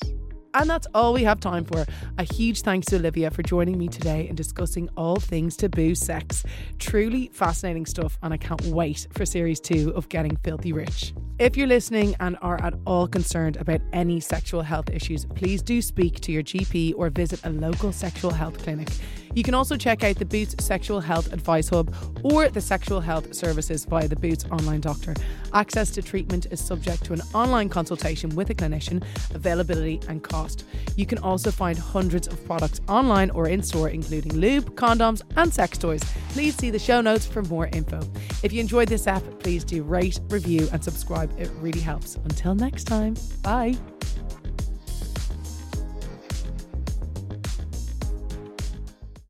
[0.54, 1.84] And that's all we have time for.
[2.18, 6.44] A huge thanks to Olivia for joining me today and discussing all things taboo sex.
[6.78, 11.12] Truly fascinating stuff, and I can't wait for series two of Getting Filthy Rich.
[11.40, 15.82] If you're listening and are at all concerned about any sexual health issues, please do
[15.82, 18.88] speak to your GP or visit a local sexual health clinic.
[19.34, 23.34] You can also check out the Boots Sexual Health Advice Hub or the Sexual Health
[23.34, 25.14] Services via the Boots Online Doctor.
[25.52, 29.04] Access to treatment is subject to an online consultation with a clinician,
[29.34, 30.64] availability and cost.
[30.96, 35.52] You can also find hundreds of products online or in store, including lube, condoms, and
[35.52, 36.02] sex toys.
[36.30, 38.00] Please see the show notes for more info.
[38.42, 41.32] If you enjoyed this app, please do rate, review, and subscribe.
[41.38, 42.16] It really helps.
[42.16, 43.76] Until next time, bye.